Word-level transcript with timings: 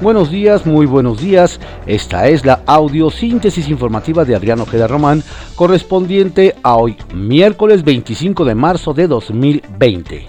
Buenos 0.00 0.30
días, 0.30 0.64
muy 0.64 0.86
buenos 0.86 1.20
días. 1.20 1.60
Esta 1.86 2.26
es 2.28 2.46
la 2.46 2.62
audiosíntesis 2.64 3.68
informativa 3.68 4.24
de 4.24 4.34
Adriano 4.34 4.62
Ojeda 4.62 4.86
Román, 4.86 5.22
correspondiente 5.56 6.54
a 6.62 6.76
hoy, 6.76 6.96
miércoles 7.14 7.84
25 7.84 8.46
de 8.46 8.54
marzo 8.54 8.94
de 8.94 9.06
2020. 9.06 10.26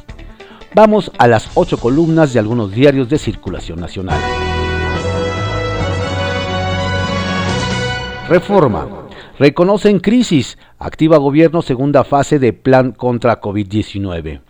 Vamos 0.75 1.09
a 1.17 1.25
las 1.29 1.51
ocho 1.55 1.77
columnas 1.77 2.33
de 2.33 2.39
algunos 2.39 2.73
diarios 2.73 3.07
de 3.07 3.17
circulación 3.17 3.79
nacional. 3.79 4.19
Reforma. 8.27 8.89
Reconocen 9.39 10.01
crisis. 10.01 10.57
Activa 10.79 11.17
gobierno 11.17 11.61
segunda 11.61 12.03
fase 12.03 12.39
de 12.39 12.51
plan 12.51 12.91
contra 12.91 13.39
COVID-19 13.39 14.41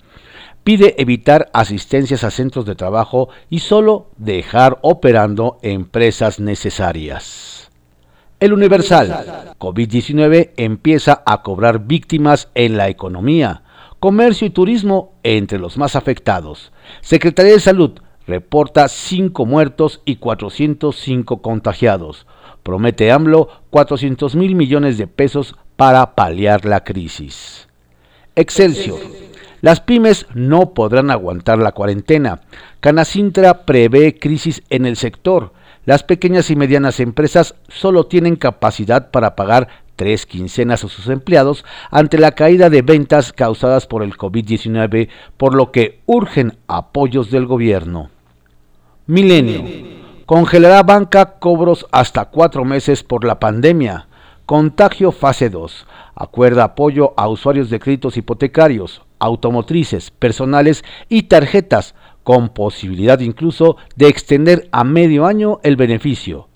pide 0.64 0.96
evitar 0.98 1.50
asistencias 1.54 2.24
a 2.24 2.32
centros 2.32 2.66
de 2.66 2.76
trabajo 2.76 3.30
y 3.50 3.60
solo 3.60 4.08
dejar 4.18 4.80
operando 4.82 5.58
empresas 5.62 6.40
necesarias. 6.40 7.70
El 8.40 8.54
Universal, 8.54 9.56
COVID-19 9.60 10.52
empieza 10.58 11.22
a 11.26 11.44
cobrar 11.44 11.86
víctimas 11.86 12.50
en 12.56 12.76
la 12.78 12.90
economía, 12.90 13.64
comercio 14.00 14.48
y 14.48 14.50
turismo 14.50 15.14
entre 15.24 15.60
los 15.60 15.78
más 15.78 15.96
afectados. 15.96 16.72
Secretaría 17.02 17.54
de 17.54 17.60
Salud 17.60 18.00
reporta 18.26 18.88
5 18.88 19.46
muertos 19.46 20.02
y 20.06 20.16
405 20.16 21.42
contagiados. 21.42 22.26
Promete 22.64 23.12
AMLO 23.12 23.50
400 23.70 24.36
mil 24.36 24.56
millones 24.56 24.98
de 24.98 25.08
pesos 25.08 25.56
para 25.76 26.16
paliar 26.16 26.66
la 26.66 26.84
crisis. 26.84 27.68
Excelsior 28.36 29.00
las 29.62 29.80
pymes 29.80 30.26
no 30.34 30.74
podrán 30.74 31.12
aguantar 31.12 31.60
la 31.60 31.72
cuarentena. 31.72 32.42
Canacintra 32.80 33.64
prevé 33.66 34.18
crisis 34.18 34.64
en 34.70 34.88
el 34.88 34.98
sector. 34.98 35.54
Las 35.86 36.04
pequeñas 36.04 36.50
y 36.50 36.56
medianas 36.56 37.00
empresas 37.00 37.56
solo 37.68 38.08
tienen 38.08 38.36
capacidad 38.36 39.12
para 39.12 39.36
pagar 39.36 39.68
tres 39.96 40.26
quincenas 40.26 40.84
a 40.84 40.88
sus 40.88 41.08
empleados 41.08 41.64
ante 41.92 42.18
la 42.18 42.32
caída 42.32 42.72
de 42.72 42.82
ventas 42.82 43.34
causadas 43.34 43.86
por 43.86 44.02
el 44.02 44.18
COVID-19, 44.18 45.10
por 45.38 45.54
lo 45.54 45.72
que 45.72 46.02
urgen 46.08 46.58
apoyos 46.68 47.30
del 47.30 47.46
gobierno. 47.46 48.10
Milenio. 49.06 49.64
Congelará 50.26 50.82
banca 50.82 51.38
cobros 51.38 51.86
hasta 51.92 52.26
cuatro 52.26 52.66
meses 52.66 53.04
por 53.04 53.26
la 53.26 53.40
pandemia. 53.40 54.08
Contagio 54.48 55.12
fase 55.12 55.52
2. 55.52 55.86
Acuerda 56.16 56.64
apoyo 56.64 57.14
a 57.16 57.28
usuarios 57.28 57.70
de 57.70 57.80
créditos 57.80 58.18
hipotecarios 58.18 59.02
automotrices, 59.22 60.10
personales 60.10 60.84
y 61.08 61.24
tarjetas, 61.24 61.94
con 62.24 62.50
posibilidad 62.50 63.20
incluso 63.20 63.78
de 63.96 64.08
extender 64.08 64.68
a 64.72 64.84
medio 64.84 65.26
año 65.26 65.60
el 65.64 65.76
beneficio. 65.76 66.50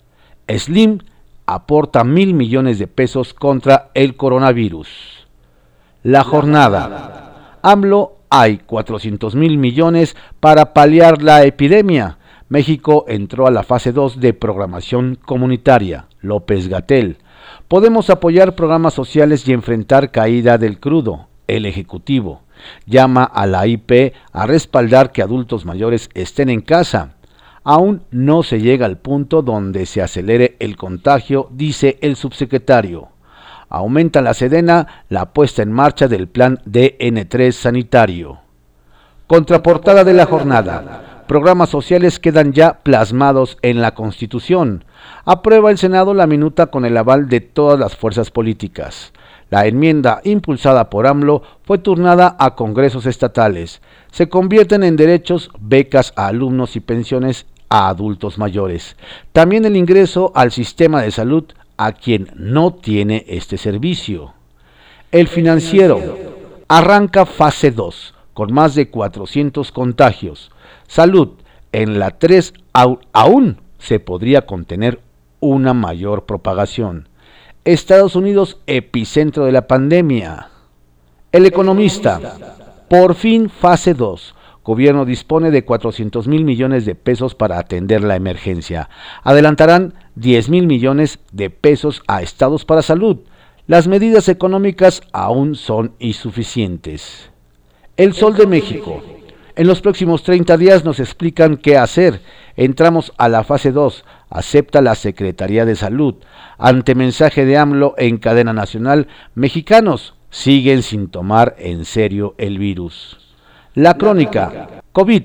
Slim 0.48 0.98
aporta 1.46 2.04
mil 2.04 2.34
millones 2.34 2.78
de 2.78 2.88
pesos 2.88 3.34
contra 3.34 3.90
el 3.94 4.16
coronavirus. 4.16 4.88
La 6.02 6.24
jornada. 6.24 7.58
AMLO 7.62 8.16
hay 8.30 8.58
400 8.58 9.34
mil 9.36 9.58
millones 9.58 10.16
para 10.40 10.72
paliar 10.72 11.22
la 11.22 11.44
epidemia. 11.44 12.18
México 12.48 13.04
entró 13.08 13.46
a 13.46 13.50
la 13.50 13.62
fase 13.62 13.92
2 13.92 14.20
de 14.20 14.34
programación 14.34 15.18
comunitaria. 15.24 16.06
López 16.20 16.68
Gatel. 16.68 17.18
Podemos 17.68 18.10
apoyar 18.10 18.56
programas 18.56 18.94
sociales 18.94 19.46
y 19.46 19.52
enfrentar 19.52 20.10
caída 20.10 20.58
del 20.58 20.80
crudo. 20.80 21.28
El 21.48 21.66
Ejecutivo 21.66 22.42
llama 22.86 23.24
a 23.24 23.46
la 23.46 23.66
IP 23.66 24.14
a 24.32 24.46
respaldar 24.46 25.12
que 25.12 25.22
adultos 25.22 25.64
mayores 25.64 26.10
estén 26.14 26.48
en 26.48 26.60
casa. 26.60 27.16
Aún 27.64 28.02
no 28.10 28.42
se 28.42 28.60
llega 28.60 28.86
al 28.86 28.98
punto 28.98 29.42
donde 29.42 29.86
se 29.86 30.00
acelere 30.00 30.56
el 30.60 30.76
contagio, 30.76 31.48
dice 31.50 31.98
el 32.00 32.16
subsecretario. 32.16 33.08
Aumenta 33.68 34.22
la 34.22 34.34
Sedena 34.34 35.04
la 35.08 35.32
puesta 35.32 35.62
en 35.62 35.72
marcha 35.72 36.06
del 36.06 36.28
plan 36.28 36.58
DN3 36.64 37.50
sanitario. 37.50 38.38
Contraportada 39.26 40.04
de 40.04 40.12
la 40.12 40.26
jornada. 40.26 41.24
Programas 41.26 41.70
sociales 41.70 42.20
quedan 42.20 42.52
ya 42.52 42.78
plasmados 42.84 43.58
en 43.62 43.82
la 43.82 43.94
Constitución. 43.94 44.84
Aprueba 45.24 45.72
el 45.72 45.78
Senado 45.78 46.14
la 46.14 46.28
minuta 46.28 46.66
con 46.66 46.84
el 46.84 46.96
aval 46.96 47.28
de 47.28 47.40
todas 47.40 47.80
las 47.80 47.96
fuerzas 47.96 48.30
políticas. 48.30 49.12
La 49.48 49.66
enmienda 49.66 50.20
impulsada 50.24 50.90
por 50.90 51.06
AMLO 51.06 51.42
fue 51.62 51.78
turnada 51.78 52.36
a 52.38 52.54
congresos 52.56 53.06
estatales. 53.06 53.80
Se 54.10 54.28
convierten 54.28 54.82
en 54.82 54.96
derechos 54.96 55.50
becas 55.60 56.12
a 56.16 56.26
alumnos 56.26 56.74
y 56.74 56.80
pensiones 56.80 57.46
a 57.68 57.88
adultos 57.88 58.38
mayores. 58.38 58.96
También 59.32 59.64
el 59.64 59.76
ingreso 59.76 60.32
al 60.34 60.50
sistema 60.50 61.02
de 61.02 61.12
salud 61.12 61.44
a 61.76 61.92
quien 61.92 62.30
no 62.34 62.74
tiene 62.74 63.24
este 63.28 63.56
servicio. 63.56 64.34
El 65.12 65.28
financiero 65.28 66.00
arranca 66.68 67.26
fase 67.26 67.70
2 67.70 68.14
con 68.34 68.52
más 68.52 68.74
de 68.74 68.90
400 68.90 69.70
contagios. 69.72 70.50
Salud, 70.88 71.30
en 71.72 71.98
la 71.98 72.10
3 72.10 72.52
aún 73.12 73.60
se 73.78 74.00
podría 74.00 74.46
contener 74.46 75.00
una 75.40 75.72
mayor 75.74 76.26
propagación. 76.26 77.08
Estados 77.66 78.14
Unidos 78.14 78.60
epicentro 78.68 79.44
de 79.44 79.50
la 79.50 79.66
pandemia. 79.66 80.50
El 81.32 81.46
economista, 81.46 82.20
por 82.88 83.16
fin 83.16 83.50
fase 83.50 83.92
2. 83.92 84.36
Gobierno 84.62 85.04
dispone 85.04 85.50
de 85.50 85.64
400 85.64 86.28
mil 86.28 86.44
millones 86.44 86.86
de 86.86 86.94
pesos 86.94 87.34
para 87.34 87.58
atender 87.58 88.04
la 88.04 88.14
emergencia. 88.14 88.88
Adelantarán 89.24 89.94
10 90.14 90.48
mil 90.48 90.68
millones 90.68 91.18
de 91.32 91.50
pesos 91.50 92.04
a 92.06 92.22
estados 92.22 92.64
para 92.64 92.82
salud. 92.82 93.18
Las 93.66 93.88
medidas 93.88 94.28
económicas 94.28 95.02
aún 95.12 95.56
son 95.56 95.96
insuficientes. 95.98 97.30
El 97.96 98.12
Sol 98.12 98.36
de 98.36 98.46
México. 98.46 99.02
En 99.56 99.66
los 99.66 99.80
próximos 99.80 100.22
30 100.22 100.58
días 100.58 100.84
nos 100.84 101.00
explican 101.00 101.56
qué 101.56 101.78
hacer. 101.78 102.20
Entramos 102.56 103.14
a 103.16 103.30
la 103.30 103.42
fase 103.42 103.72
2 103.72 104.04
acepta 104.28 104.82
la 104.82 104.94
Secretaría 104.94 105.64
de 105.64 105.76
Salud. 105.76 106.16
Ante 106.58 106.94
mensaje 106.94 107.46
de 107.46 107.56
AMLO 107.56 107.94
en 107.96 108.18
cadena 108.18 108.52
nacional, 108.52 109.08
mexicanos 109.34 110.14
siguen 110.28 110.82
sin 110.82 111.08
tomar 111.08 111.56
en 111.58 111.86
serio 111.86 112.34
el 112.36 112.58
virus. 112.58 113.18
La 113.72 113.94
crónica, 113.94 114.82
COVID, 114.92 115.22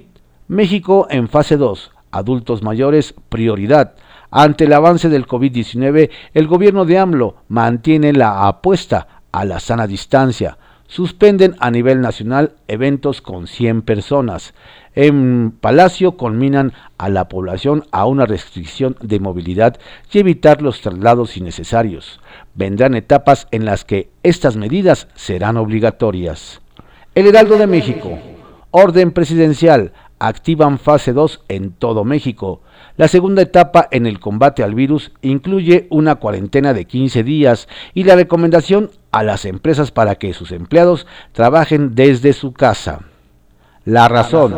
México 0.47 1.07
en 1.09 1.27
fase 1.27 1.57
2, 1.57 1.91
adultos 2.11 2.63
mayores, 2.63 3.13
prioridad. 3.27 3.95
Ante 4.29 4.63
el 4.63 4.71
avance 4.71 5.09
del 5.09 5.27
COVID-19, 5.27 6.09
el 6.33 6.47
gobierno 6.47 6.85
de 6.85 6.99
AMLO 6.99 7.35
mantiene 7.49 8.13
la 8.13 8.47
apuesta 8.47 9.23
a 9.33 9.43
la 9.43 9.59
sana 9.59 9.87
distancia. 9.87 10.57
Suspenden 10.91 11.55
a 11.59 11.71
nivel 11.71 12.01
nacional 12.01 12.51
eventos 12.67 13.21
con 13.21 13.47
100 13.47 13.83
personas. 13.83 14.53
En 14.93 15.51
Palacio 15.51 16.17
conminan 16.17 16.73
a 16.97 17.07
la 17.07 17.29
población 17.29 17.85
a 17.91 18.05
una 18.05 18.25
restricción 18.25 18.97
de 18.99 19.21
movilidad 19.21 19.79
y 20.11 20.19
evitar 20.19 20.61
los 20.61 20.81
traslados 20.81 21.37
innecesarios. 21.37 22.19
Vendrán 22.55 22.93
etapas 22.93 23.47
en 23.51 23.63
las 23.63 23.85
que 23.85 24.09
estas 24.23 24.57
medidas 24.57 25.07
serán 25.15 25.55
obligatorias. 25.55 26.59
El 27.15 27.27
Heraldo 27.27 27.57
de 27.57 27.67
México. 27.67 28.19
Orden 28.71 29.11
presidencial. 29.11 29.93
Activan 30.19 30.77
fase 30.77 31.13
2 31.13 31.45
en 31.47 31.71
todo 31.71 32.03
México. 32.03 32.63
La 32.97 33.07
segunda 33.07 33.43
etapa 33.43 33.87
en 33.91 34.05
el 34.05 34.19
combate 34.19 34.61
al 34.61 34.75
virus 34.75 35.13
incluye 35.21 35.87
una 35.89 36.15
cuarentena 36.15 36.73
de 36.73 36.83
15 36.83 37.23
días 37.23 37.69
y 37.93 38.03
la 38.03 38.15
recomendación 38.15 38.91
a 39.11 39.23
las 39.23 39.45
empresas 39.45 39.91
para 39.91 40.15
que 40.15 40.33
sus 40.33 40.51
empleados 40.51 41.07
trabajen 41.31 41.95
desde 41.95 42.33
su 42.33 42.53
casa. 42.53 43.01
La 43.85 44.07
razón. 44.07 44.55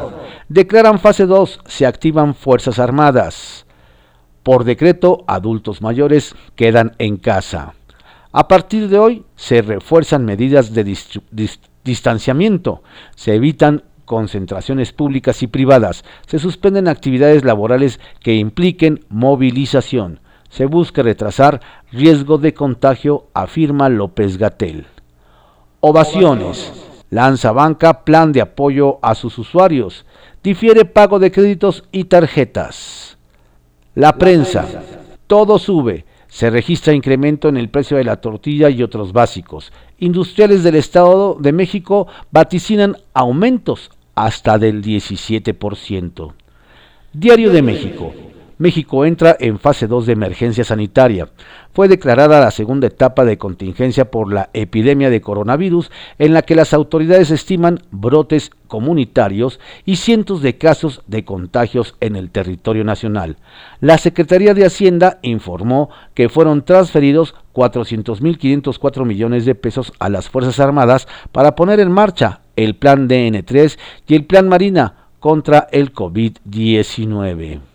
Declaran 0.50 1.00
fase 1.00 1.26
2, 1.26 1.62
se 1.66 1.86
activan 1.86 2.36
Fuerzas 2.36 2.80
Armadas. 2.80 3.66
Por 4.44 4.66
decreto, 4.66 5.24
adultos 5.28 5.82
mayores 5.82 6.36
quedan 6.56 6.94
en 6.98 7.18
casa. 7.18 7.74
A 8.34 8.48
partir 8.48 8.90
de 8.90 9.00
hoy 9.00 9.26
se 9.36 9.62
refuerzan 9.62 10.26
medidas 10.26 10.74
de 10.74 10.98
distanciamiento, 11.84 12.84
se 13.16 13.36
evitan 13.36 13.84
concentraciones 14.06 14.92
públicas 14.92 15.44
y 15.44 15.48
privadas, 15.48 16.04
se 16.28 16.40
suspenden 16.40 16.88
actividades 16.88 17.46
laborales 17.46 18.00
que 18.20 18.36
impliquen 18.36 19.06
movilización, 19.08 20.20
se 20.54 20.68
busca 20.68 21.02
retrasar 21.02 21.62
riesgo 21.92 22.38
de 22.38 22.54
contagio, 22.54 23.26
afirma 23.34 23.90
López 23.90 24.38
Gatel. 24.38 24.86
Ovaciones. 25.80 26.72
Lanza 27.10 27.52
Banca 27.52 28.04
plan 28.04 28.32
de 28.32 28.42
apoyo 28.42 29.00
a 29.02 29.16
sus 29.16 29.40
usuarios. 29.40 30.06
Difiere 30.44 30.86
pago 30.86 31.18
de 31.18 31.32
créditos 31.32 31.86
y 31.92 32.04
tarjetas. 32.04 33.18
La 33.96 34.20
prensa. 34.20 34.68
Todo 35.26 35.58
sube. 35.58 36.06
Se 36.28 36.52
registra 36.52 36.94
incremento 36.94 37.50
en 37.50 37.58
el 37.58 37.70
precio 37.70 37.98
de 37.98 38.04
la 38.04 38.18
tortilla 38.18 38.70
y 38.70 38.84
otros 38.84 39.12
básicos. 39.12 39.74
Industriales 39.98 40.64
del 40.64 40.76
Estado 40.76 41.36
de 41.40 41.52
México 41.52 42.08
vaticinan 42.30 42.98
aumentos 43.16 43.90
hasta 44.14 44.60
del 44.60 44.84
17%. 44.84 46.34
Diario 47.12 47.52
de 47.52 47.62
México. 47.64 48.14
México 48.64 49.04
entra 49.04 49.36
en 49.42 49.60
fase 49.60 49.88
2 49.88 50.06
de 50.06 50.14
emergencia 50.14 50.64
sanitaria. 50.64 51.28
Fue 51.74 51.90
declarada 51.90 52.40
la 52.40 52.50
segunda 52.50 52.88
etapa 52.88 53.26
de 53.26 53.38
contingencia 53.38 54.10
por 54.10 54.32
la 54.32 54.50
epidemia 54.54 55.10
de 55.10 55.20
coronavirus 55.20 55.92
en 56.18 56.34
la 56.34 56.44
que 56.44 56.56
las 56.56 56.74
autoridades 56.74 57.30
estiman 57.30 57.80
brotes 57.92 58.52
comunitarios 58.68 59.60
y 59.84 59.98
cientos 59.98 60.42
de 60.42 60.58
casos 60.58 61.02
de 61.08 61.26
contagios 61.26 61.96
en 62.00 62.16
el 62.16 62.30
territorio 62.30 62.86
nacional. 62.86 63.36
La 63.82 63.98
Secretaría 63.98 64.54
de 64.54 64.66
Hacienda 64.66 65.20
informó 65.24 65.90
que 66.14 66.30
fueron 66.30 66.64
transferidos 66.64 67.36
400.504 67.54 69.04
millones 69.04 69.44
de 69.44 69.56
pesos 69.56 69.92
a 70.00 70.08
las 70.08 70.30
Fuerzas 70.30 70.62
Armadas 70.62 71.10
para 71.34 71.56
poner 71.56 71.82
en 71.82 71.92
marcha 71.92 72.40
el 72.56 72.78
Plan 72.78 73.10
DN3 73.10 73.78
y 74.08 74.16
el 74.16 74.24
Plan 74.24 74.48
Marina 74.48 75.10
contra 75.20 75.68
el 75.70 75.94
COVID-19. 75.94 77.73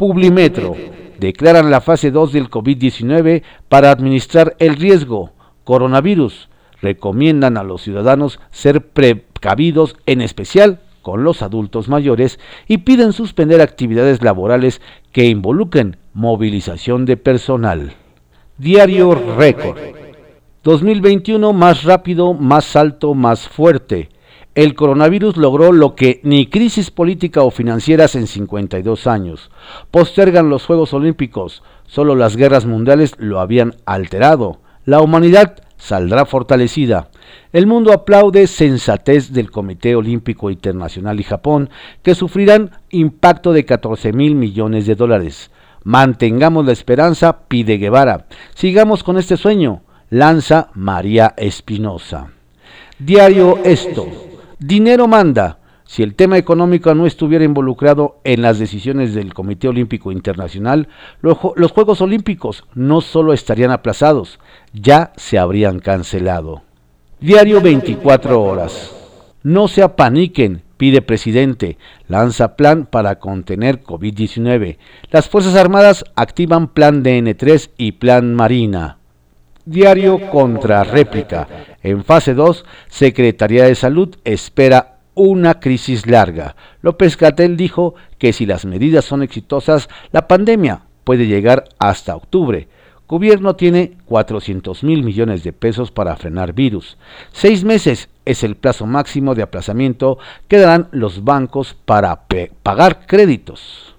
Publimetro. 0.00 0.76
Declaran 1.18 1.70
la 1.70 1.82
fase 1.82 2.10
2 2.10 2.32
del 2.32 2.48
COVID-19 2.48 3.42
para 3.68 3.90
administrar 3.90 4.56
el 4.58 4.76
riesgo. 4.76 5.32
Coronavirus. 5.64 6.48
Recomiendan 6.80 7.58
a 7.58 7.64
los 7.64 7.82
ciudadanos 7.82 8.40
ser 8.50 8.80
precavidos, 8.80 9.98
en 10.06 10.22
especial 10.22 10.80
con 11.02 11.22
los 11.22 11.42
adultos 11.42 11.90
mayores, 11.90 12.40
y 12.66 12.78
piden 12.78 13.12
suspender 13.12 13.60
actividades 13.60 14.24
laborales 14.24 14.80
que 15.12 15.26
involucren 15.26 15.98
movilización 16.14 17.04
de 17.04 17.18
personal. 17.18 17.92
Diario 18.56 19.14
Récord. 19.36 19.76
2021 20.62 21.52
más 21.52 21.84
rápido, 21.84 22.32
más 22.32 22.74
alto, 22.74 23.12
más 23.12 23.50
fuerte 23.50 24.08
el 24.60 24.74
coronavirus 24.74 25.38
logró 25.38 25.72
lo 25.72 25.94
que 25.94 26.20
ni 26.22 26.46
crisis 26.46 26.90
política 26.90 27.40
o 27.40 27.50
financieras 27.50 28.14
en 28.14 28.26
52 28.26 29.06
años. 29.06 29.50
Postergan 29.90 30.50
los 30.50 30.66
Juegos 30.66 30.92
Olímpicos, 30.92 31.62
solo 31.86 32.14
las 32.14 32.36
guerras 32.36 32.66
mundiales 32.66 33.14
lo 33.16 33.40
habían 33.40 33.76
alterado. 33.86 34.60
La 34.84 35.00
humanidad 35.00 35.62
saldrá 35.78 36.26
fortalecida. 36.26 37.08
El 37.54 37.66
mundo 37.66 37.94
aplaude 37.94 38.46
sensatez 38.46 39.32
del 39.32 39.50
Comité 39.50 39.96
Olímpico 39.96 40.50
Internacional 40.50 41.18
y 41.20 41.22
Japón, 41.22 41.70
que 42.02 42.14
sufrirán 42.14 42.72
impacto 42.90 43.54
de 43.54 43.64
14 43.64 44.12
mil 44.12 44.34
millones 44.34 44.84
de 44.84 44.94
dólares. 44.94 45.50
Mantengamos 45.84 46.66
la 46.66 46.72
esperanza, 46.72 47.48
pide 47.48 47.78
Guevara. 47.78 48.26
Sigamos 48.54 49.04
con 49.04 49.16
este 49.16 49.38
sueño, 49.38 49.80
lanza 50.10 50.68
María 50.74 51.32
Espinosa. 51.38 52.28
Diario 52.98 53.56
Esto. 53.64 54.29
Dinero 54.60 55.08
manda. 55.08 55.56
Si 55.84 56.02
el 56.02 56.14
tema 56.14 56.36
económico 56.36 56.94
no 56.94 57.06
estuviera 57.06 57.46
involucrado 57.46 58.20
en 58.24 58.42
las 58.42 58.58
decisiones 58.58 59.14
del 59.14 59.32
Comité 59.32 59.68
Olímpico 59.68 60.12
Internacional, 60.12 60.86
los, 61.22 61.38
Juegos 61.38 62.02
Olímpicos 62.02 62.64
no 62.74 63.00
solo 63.00 63.32
estarían 63.32 63.70
aplazados, 63.70 64.38
ya 64.74 65.14
se 65.16 65.38
habrían 65.38 65.80
cancelado. 65.80 66.62
Diario 67.20 67.62
24 67.62 68.40
horas. 68.40 68.94
No 69.42 69.66
se 69.66 69.82
apaniquen, 69.82 70.62
pide 70.76 71.00
presidente. 71.00 71.78
Lanza 72.06 72.54
plan 72.54 72.84
para 72.84 73.18
contener 73.18 73.82
COVID-19. 73.82 74.76
Las 75.10 75.28
Fuerzas 75.30 75.56
Armadas 75.56 76.04
activan 76.16 76.68
plan 76.68 77.02
DN3 77.02 77.70
y 77.78 77.92
plan 77.92 78.34
Marina. 78.34 78.99
Diario 79.70 80.18
contra 80.30 80.82
réplica. 80.82 81.46
En 81.80 82.02
fase 82.02 82.34
2, 82.34 82.64
Secretaría 82.88 83.66
de 83.66 83.76
Salud 83.76 84.16
espera 84.24 84.96
una 85.14 85.60
crisis 85.60 86.08
larga. 86.08 86.56
López 86.82 87.16
Gatel 87.16 87.56
dijo 87.56 87.94
que 88.18 88.32
si 88.32 88.46
las 88.46 88.64
medidas 88.64 89.04
son 89.04 89.22
exitosas, 89.22 89.88
la 90.10 90.26
pandemia 90.26 90.80
puede 91.04 91.28
llegar 91.28 91.68
hasta 91.78 92.16
octubre. 92.16 92.66
Gobierno 93.06 93.54
tiene 93.54 93.92
400 94.06 94.82
mil 94.82 95.04
millones 95.04 95.44
de 95.44 95.52
pesos 95.52 95.92
para 95.92 96.16
frenar 96.16 96.52
virus. 96.52 96.98
Seis 97.30 97.62
meses 97.62 98.08
es 98.24 98.42
el 98.42 98.56
plazo 98.56 98.86
máximo 98.86 99.36
de 99.36 99.42
aplazamiento 99.42 100.18
que 100.48 100.58
darán 100.58 100.88
los 100.90 101.22
bancos 101.22 101.76
para 101.84 102.24
pagar 102.64 103.06
créditos. 103.06 103.94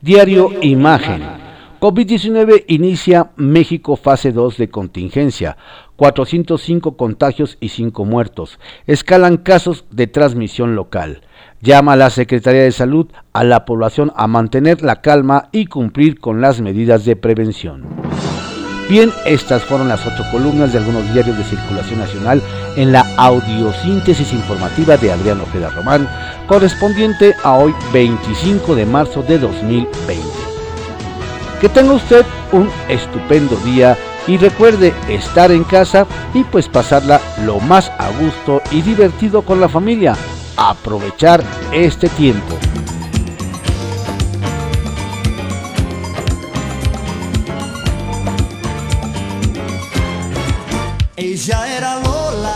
Diario 0.00 0.52
Imagen. 0.62 1.47
COVID-19 1.80 2.64
inicia 2.66 3.30
México 3.36 3.94
fase 3.94 4.32
2 4.32 4.56
de 4.56 4.68
contingencia. 4.68 5.56
405 5.94 6.96
contagios 6.96 7.56
y 7.60 7.68
5 7.68 8.04
muertos. 8.04 8.58
Escalan 8.88 9.36
casos 9.36 9.84
de 9.92 10.08
transmisión 10.08 10.74
local. 10.74 11.22
Llama 11.60 11.92
a 11.92 11.96
la 11.96 12.10
Secretaría 12.10 12.62
de 12.62 12.72
Salud 12.72 13.06
a 13.32 13.44
la 13.44 13.64
población 13.64 14.12
a 14.16 14.26
mantener 14.26 14.82
la 14.82 15.00
calma 15.00 15.50
y 15.52 15.66
cumplir 15.66 16.18
con 16.18 16.40
las 16.40 16.60
medidas 16.60 17.04
de 17.04 17.14
prevención. 17.14 17.84
Bien, 18.88 19.12
estas 19.24 19.62
fueron 19.64 19.86
las 19.86 20.04
ocho 20.04 20.24
columnas 20.32 20.72
de 20.72 20.78
algunos 20.78 21.12
diarios 21.12 21.38
de 21.38 21.44
circulación 21.44 22.00
nacional 22.00 22.42
en 22.76 22.90
la 22.90 23.04
audiosíntesis 23.18 24.32
informativa 24.32 24.96
de 24.96 25.12
Adrián 25.12 25.40
Ojeda 25.40 25.70
Román, 25.70 26.08
correspondiente 26.48 27.34
a 27.44 27.54
hoy 27.54 27.74
25 27.92 28.74
de 28.74 28.86
marzo 28.86 29.22
de 29.22 29.38
2020. 29.38 30.47
Que 31.60 31.68
tenga 31.68 31.94
usted 31.94 32.24
un 32.52 32.70
estupendo 32.88 33.56
día 33.56 33.98
y 34.28 34.36
recuerde 34.36 34.94
estar 35.08 35.50
en 35.50 35.64
casa 35.64 36.06
y 36.32 36.44
pues 36.44 36.68
pasarla 36.68 37.20
lo 37.44 37.58
más 37.58 37.90
a 37.98 38.10
gusto 38.10 38.62
y 38.70 38.82
divertido 38.82 39.42
con 39.42 39.60
la 39.60 39.68
familia. 39.68 40.16
Aprovechar 40.56 41.42
este 41.72 42.08
tiempo. 42.10 42.54
Ella 51.16 51.76
era 51.76 51.94
Lola, 51.96 52.54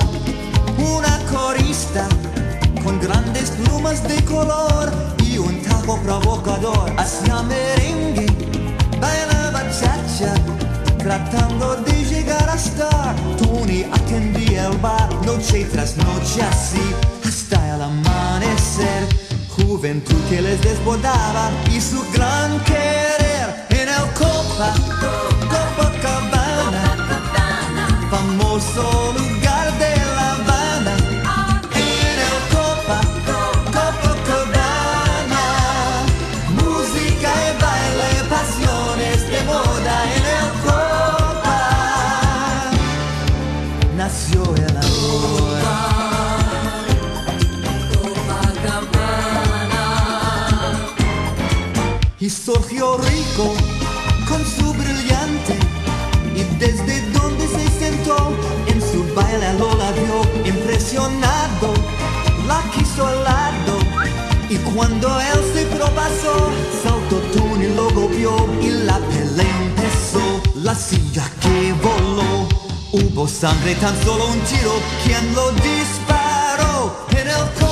una 0.78 1.18
corista 1.32 2.08
con 2.84 3.00
grandes 3.00 3.50
plumas 3.50 4.06
de 4.06 4.24
color 4.24 4.92
y 5.24 5.38
un 5.38 5.60
tajo 5.62 5.98
provocador 6.02 6.92
hacia 6.96 7.42
merengue 7.42 8.51
bailaba 9.02 9.62
chacha, 9.78 10.32
tratando 10.98 11.76
de 11.86 12.04
llegar 12.04 12.48
a 12.48 12.54
estar. 12.54 13.14
Tony 13.38 13.84
atendía 13.92 14.68
el 14.68 14.78
bar 14.78 15.10
noche 15.26 15.66
tras 15.72 15.96
noche 15.96 16.40
así, 16.42 16.86
hasta 17.26 17.74
el 17.74 17.82
amanecer. 17.82 19.02
Juventud 19.56 20.20
que 20.30 20.40
les 20.40 20.60
desbordaba 20.62 21.50
y 21.74 21.80
su 21.80 22.00
gran 22.12 22.58
querer 22.60 23.66
en 23.70 23.88
el 23.88 24.06
Copa, 24.22 24.68
Copacabana, 25.00 25.71
Y 52.22 52.30
surgió 52.30 52.98
rico 52.98 53.52
con 54.28 54.46
su 54.46 54.72
brillante 54.74 55.58
y 56.36 56.44
desde 56.56 57.02
donde 57.10 57.48
se 57.48 57.68
sentó 57.80 58.16
en 58.68 58.80
su 58.80 59.02
baile 59.12 59.52
lo 59.58 59.74
la 59.74 59.90
vio 59.90 60.22
impresionado, 60.44 61.74
la 62.46 62.62
quiso 62.70 63.08
al 63.08 63.24
lado 63.24 63.76
y 64.48 64.56
cuando 64.72 65.08
él 65.20 65.40
se 65.52 65.66
propasó 65.66 66.52
saltó 66.84 67.16
Tony 67.36 67.66
lo 67.74 67.90
golpeó 67.90 68.36
y 68.60 68.70
la 68.70 68.98
pelea 68.98 69.62
empezó, 69.64 70.40
la 70.62 70.76
silla 70.76 71.28
que 71.40 71.72
voló, 71.82 72.46
hubo 72.92 73.26
sangre 73.26 73.74
tan 73.74 74.00
solo 74.04 74.28
un 74.28 74.38
tiro, 74.42 74.74
quien 75.04 75.34
lo 75.34 75.50
disparó 75.50 77.04
en 77.10 77.26
el 77.26 77.71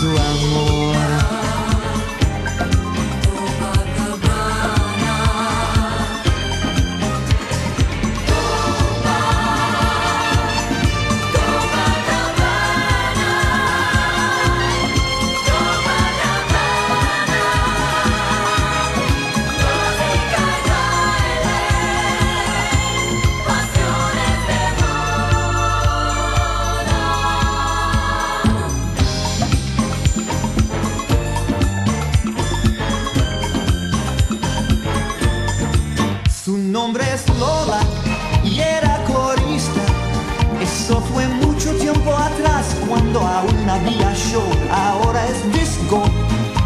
Su 0.00 0.08
amor. 0.08 0.79
Fue 40.98 41.26
mucho 41.26 41.72
tiempo 41.76 42.12
atrás 42.16 42.66
cuando 42.88 43.20
aún 43.20 43.68
había 43.68 44.12
show, 44.12 44.42
ahora 44.72 45.24
es 45.26 45.52
disco, 45.52 46.02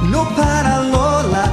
no 0.02 0.24
para 0.34 0.80
Lola, 0.82 1.52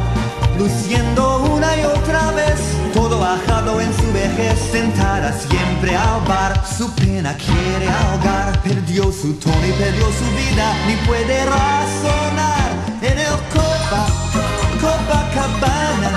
luciendo 0.58 1.44
una 1.54 1.76
y 1.76 1.84
otra 1.84 2.32
vez, 2.32 2.60
todo 2.94 3.20
bajado 3.20 3.82
en 3.82 3.94
su 3.94 4.14
vejez, 4.14 4.58
sentada 4.72 5.34
siempre 5.34 5.98
al 5.98 6.22
bar, 6.26 6.64
su 6.66 6.90
pena 6.96 7.36
quiere 7.36 7.90
ahogar, 7.90 8.62
perdió 8.62 9.12
su 9.12 9.34
tono 9.34 9.68
y 9.68 9.72
perdió 9.74 10.06
su 10.06 10.26
vida, 10.36 10.74
ni 10.88 10.96
puede 11.08 11.46
razonar 11.46 12.72
en 13.02 13.20
el 13.20 13.36
copa, 13.54 14.08
copa 14.80 15.30
cabana, 15.34 16.12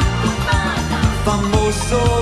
famoso 1.25 2.13